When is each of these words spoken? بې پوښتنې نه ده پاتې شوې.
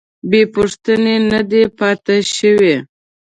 بې 0.29 0.41
پوښتنې 0.53 1.15
نه 1.29 1.39
ده 1.49 1.61
پاتې 1.77 2.17
شوې. 2.35 2.75